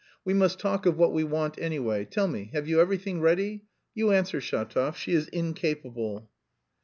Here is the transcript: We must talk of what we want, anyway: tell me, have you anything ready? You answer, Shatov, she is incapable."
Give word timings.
We 0.25 0.33
must 0.33 0.57
talk 0.57 0.87
of 0.87 0.97
what 0.97 1.13
we 1.13 1.23
want, 1.23 1.59
anyway: 1.61 2.05
tell 2.05 2.27
me, 2.27 2.49
have 2.53 2.67
you 2.67 2.81
anything 2.81 3.21
ready? 3.21 3.65
You 3.93 4.09
answer, 4.11 4.39
Shatov, 4.41 4.95
she 4.95 5.13
is 5.13 5.27
incapable." 5.27 6.27